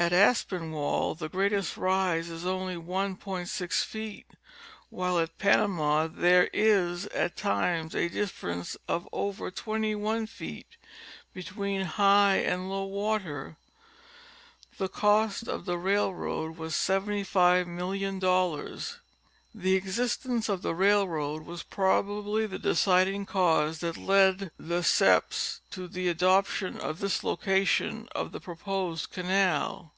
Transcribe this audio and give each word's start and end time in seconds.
At 0.00 0.12
Aspinwall 0.12 1.16
the 1.16 1.28
greatest 1.28 1.76
rise 1.76 2.30
is 2.30 2.46
only 2.46 2.76
1.6 2.76 3.84
feet, 3.84 4.26
while 4.90 5.18
at 5.18 5.38
Panama 5.38 6.06
there 6.06 6.48
is 6.52 7.06
at 7.06 7.36
times 7.36 7.96
a 7.96 8.08
difference 8.08 8.76
of 8.86 9.08
over 9.12 9.50
21 9.50 10.28
feet 10.28 10.76
between 11.34 11.80
high 11.82 12.36
and 12.36 12.70
low 12.70 12.84
water. 12.84 13.56
The 14.76 14.86
cost 14.86 15.48
of 15.48 15.64
the 15.64 15.76
railroad 15.78 16.56
was 16.58 16.74
$75,000,000. 16.74 18.98
The 19.54 19.74
existence 19.76 20.48
of 20.50 20.60
the 20.62 20.74
railroad 20.74 21.44
was 21.44 21.62
probably 21.64 22.46
the 22.46 22.58
deciding 22.58 23.24
cause 23.26 23.78
that 23.78 23.96
led 23.96 24.50
Lesseps 24.58 25.60
to 25.70 25.86
the 25.88 26.06
adoption 26.08 26.78
of 26.78 27.00
this 27.00 27.24
location 27.24 28.08
of 28.14 28.30
the 28.30 28.40
proposed 28.40 29.10
canal. 29.10 29.94